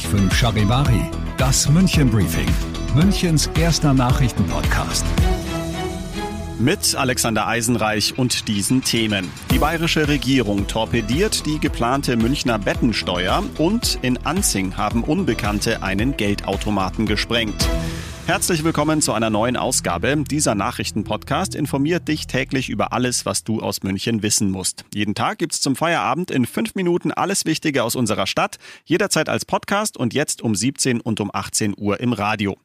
[0.00, 2.48] 5 Charivari, das München Briefing,
[2.94, 5.04] Münchens erster Nachrichtenpodcast.
[6.60, 9.32] Mit Alexander Eisenreich und diesen Themen.
[9.50, 17.06] Die bayerische Regierung torpediert die geplante Münchner Bettensteuer und in Anzing haben Unbekannte einen Geldautomaten
[17.06, 17.68] gesprengt.
[18.24, 20.16] Herzlich willkommen zu einer neuen Ausgabe.
[20.16, 24.84] Dieser Nachrichtenpodcast informiert dich täglich über alles, was du aus München wissen musst.
[24.94, 29.44] Jeden Tag gibt's zum Feierabend in fünf Minuten alles Wichtige aus unserer Stadt, jederzeit als
[29.44, 32.56] Podcast und jetzt um 17 und um 18 Uhr im Radio.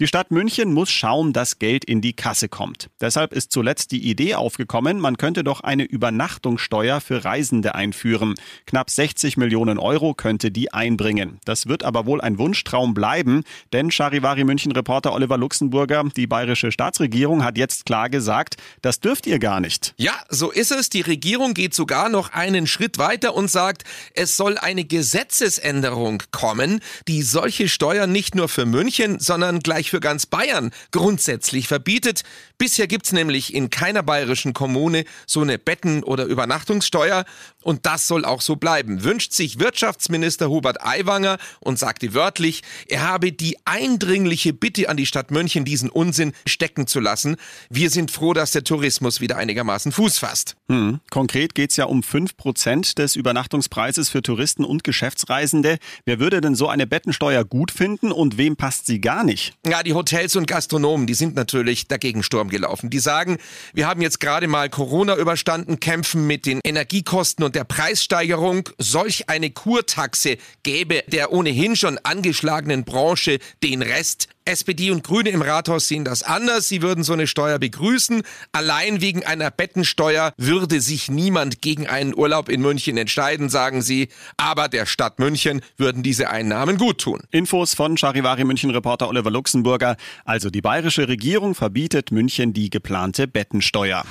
[0.00, 2.90] Die Stadt München muss schauen, dass Geld in die Kasse kommt.
[3.00, 8.34] Deshalb ist zuletzt die Idee aufgekommen, man könnte doch eine Übernachtungssteuer für Reisende einführen.
[8.66, 11.38] Knapp 60 Millionen Euro könnte die einbringen.
[11.44, 16.72] Das wird aber wohl ein Wunschtraum bleiben, denn Charivari München Reporter Oliver Luxemburger, die bayerische
[16.72, 19.94] Staatsregierung hat jetzt klar gesagt, das dürft ihr gar nicht.
[19.96, 20.90] Ja, so ist es.
[20.90, 23.84] Die Regierung geht sogar noch einen Schritt weiter und sagt,
[24.14, 29.90] es soll eine Gesetzesänderung kommen, die solche Steuern nicht nur für München, sondern gleich Österreich
[29.90, 32.22] für ganz Bayern grundsätzlich verbietet.
[32.58, 37.24] Bisher gibt's nämlich in keiner bayerischen Kommune so eine Betten- oder Übernachtungssteuer
[37.62, 39.04] und das soll auch so bleiben.
[39.04, 45.06] Wünscht sich Wirtschaftsminister Hubert Aiwanger und sagte wörtlich, er habe die eindringliche Bitte an die
[45.06, 47.36] Stadt München, diesen Unsinn stecken zu lassen.
[47.70, 50.56] Wir sind froh, dass der Tourismus wieder einigermaßen Fuß fasst.
[50.68, 51.00] Hm.
[51.10, 55.78] Konkret geht's ja um 5% des Übernachtungspreises für Touristen und Geschäftsreisende.
[56.04, 59.54] Wer würde denn so eine Bettensteuer gut finden und wem passt sie gar nicht?
[59.74, 62.90] Ja, die Hotels und Gastronomen, die sind natürlich dagegen Sturm gelaufen.
[62.90, 63.38] Die sagen,
[63.72, 68.68] wir haben jetzt gerade mal Corona überstanden, kämpfen mit den Energiekosten und der Preissteigerung.
[68.78, 75.42] Solch eine Kurtaxe gäbe der ohnehin schon angeschlagenen Branche den Rest SPD und Grüne im
[75.42, 76.68] Rathaus sehen das anders.
[76.68, 78.22] Sie würden so eine Steuer begrüßen.
[78.52, 84.08] Allein wegen einer Bettensteuer würde sich niemand gegen einen Urlaub in München entscheiden, sagen sie.
[84.36, 87.20] Aber der Stadt München würden diese Einnahmen gut tun.
[87.30, 89.96] Infos von Charivari München Reporter Oliver Luxemburger.
[90.24, 94.04] Also die bayerische Regierung verbietet München die geplante Bettensteuer.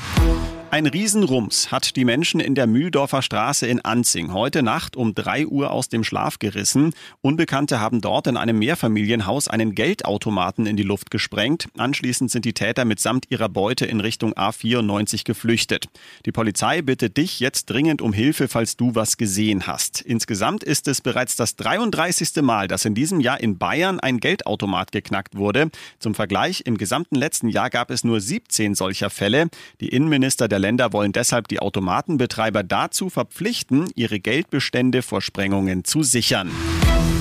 [0.74, 5.46] Ein Riesenrums hat die Menschen in der Mühldorfer Straße in Anzing heute Nacht um 3
[5.46, 6.96] Uhr aus dem Schlaf gerissen.
[7.22, 11.68] Unbekannte haben dort in einem Mehrfamilienhaus einen Geldautomaten in die Luft gesprengt.
[11.78, 15.90] Anschließend sind die Täter mitsamt ihrer Beute in Richtung A94 geflüchtet.
[16.26, 20.02] Die Polizei bittet dich jetzt dringend um Hilfe, falls du was gesehen hast.
[20.02, 22.42] Insgesamt ist es bereits das 33.
[22.42, 25.70] Mal, dass in diesem Jahr in Bayern ein Geldautomat geknackt wurde.
[26.00, 29.50] Zum Vergleich, im gesamten letzten Jahr gab es nur 17 solcher Fälle.
[29.80, 36.04] Die Innenminister der Länder wollen deshalb die Automatenbetreiber dazu verpflichten, ihre Geldbestände vor Sprengungen zu
[36.04, 36.50] sichern.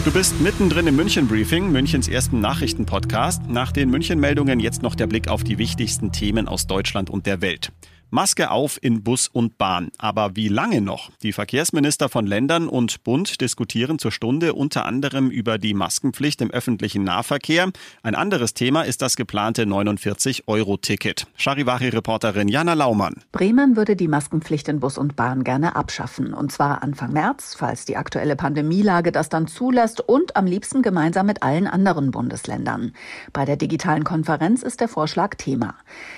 [0.04, 3.48] Du bist mittendrin im München Briefing, Münchens ersten Nachrichtenpodcast.
[3.48, 7.26] Nach den München Meldungen jetzt noch der Blick auf die wichtigsten Themen aus Deutschland und
[7.26, 7.72] der Welt.
[8.12, 9.90] Maske auf in Bus und Bahn.
[9.96, 11.10] Aber wie lange noch?
[11.22, 16.50] Die Verkehrsminister von Ländern und Bund diskutieren zur Stunde unter anderem über die Maskenpflicht im
[16.50, 17.70] öffentlichen Nahverkehr.
[18.02, 21.26] Ein anderes Thema ist das geplante 49-Euro-Ticket.
[21.36, 23.14] Charivari-Reporterin Jana Laumann.
[23.32, 26.34] Bremen würde die Maskenpflicht in Bus und Bahn gerne abschaffen.
[26.34, 31.24] Und zwar Anfang März, falls die aktuelle Pandemielage das dann zulässt und am liebsten gemeinsam
[31.24, 32.92] mit allen anderen Bundesländern.
[33.32, 35.76] Bei der digitalen Konferenz ist der Vorschlag Thema.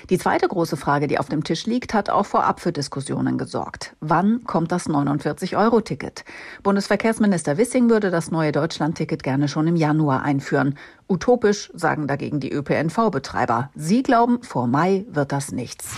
[0.09, 3.37] Die zweite große Frage, die auf dem Tisch liegt, Konflikt hat auch vorab für Diskussionen
[3.37, 3.95] gesorgt.
[3.99, 6.25] Wann kommt das 49-Euro-Ticket?
[6.63, 10.79] Bundesverkehrsminister Wissing würde das neue Deutschland-Ticket gerne schon im Januar einführen.
[11.07, 13.69] Utopisch, sagen dagegen die ÖPNV-Betreiber.
[13.75, 15.93] Sie glauben, vor Mai wird das nichts.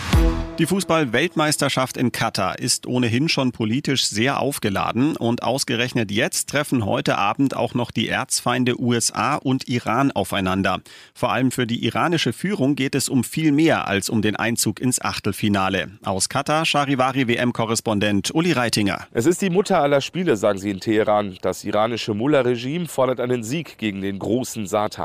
[0.58, 7.16] Die Fußball-Weltmeisterschaft in Katar ist ohnehin schon politisch sehr aufgeladen und ausgerechnet jetzt treffen heute
[7.16, 10.80] Abend auch noch die Erzfeinde USA und Iran aufeinander.
[11.14, 14.80] Vor allem für die iranische Führung geht es um viel mehr als um den Einzug
[14.80, 15.92] ins Achtelfinale.
[16.04, 19.06] Aus Katar Charivari WM-Korrespondent Uli Reitinger.
[19.12, 21.38] Es ist die Mutter aller Spiele, sagen sie in Teheran.
[21.40, 24.97] Das iranische Mullah-Regime fordert einen Sieg gegen den großen Satan.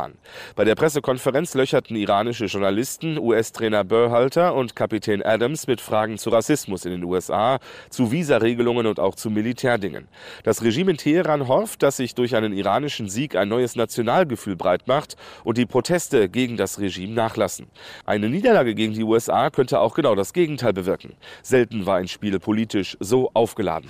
[0.56, 6.30] Bei der Pressekonferenz löcherten iranische Journalisten US-Trainer Burhalter und Kapitän Adam Adams mit Fragen zu
[6.30, 7.60] Rassismus in den USA,
[7.90, 10.08] zu Visaregelungen und auch zu Militärdingen.
[10.44, 15.18] Das Regime in Teheran hofft, dass sich durch einen iranischen Sieg ein neues Nationalgefühl breitmacht
[15.44, 17.68] und die Proteste gegen das Regime nachlassen.
[18.06, 21.14] Eine Niederlage gegen die USA könnte auch genau das Gegenteil bewirken.
[21.42, 23.90] Selten war ein Spiel politisch so aufgeladen.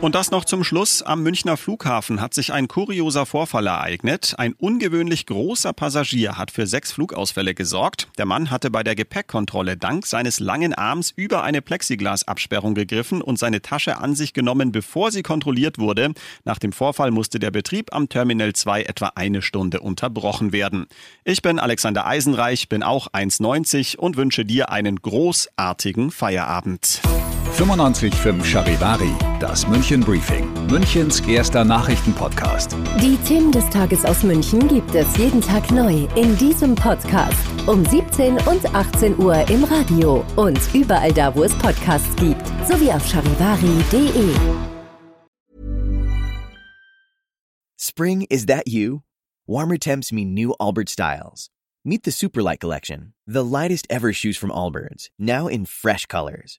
[0.00, 1.02] Und das noch zum Schluss.
[1.02, 4.34] Am Münchner Flughafen hat sich ein kurioser Vorfall ereignet.
[4.38, 8.06] Ein ungewöhnlich großer Passagier hat für sechs Flugausfälle gesorgt.
[8.18, 13.36] Der Mann hatte bei der Gepäckkontrolle dank seines langen abends über eine Plexiglasabsperrung gegriffen und
[13.36, 16.12] seine Tasche an sich genommen, bevor sie kontrolliert wurde.
[16.44, 20.86] Nach dem Vorfall musste der Betrieb am Terminal 2 etwa eine Stunde unterbrochen werden.
[21.24, 27.00] Ich bin Alexander Eisenreich, bin auch 1,90 und wünsche dir einen großartigen Feierabend.
[27.54, 32.76] 95.5 Charivari, das München Briefing, Münchens erster Nachrichtenpodcast.
[33.00, 37.38] Die Themen des Tages aus München gibt es jeden Tag neu in diesem Podcast.
[37.68, 42.90] Um 17 und 18 Uhr im Radio und überall da, wo es Podcasts gibt, sowie
[42.90, 44.34] auf charivari.de.
[47.78, 49.02] Spring, is that you?
[49.46, 51.50] Warmer temps mean new Allbirds styles.
[51.84, 56.58] Meet the Superlight Collection, the lightest ever shoes from Allbirds, now in fresh colors.